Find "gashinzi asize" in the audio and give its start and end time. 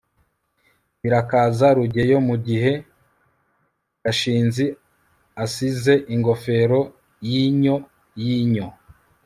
4.03-5.93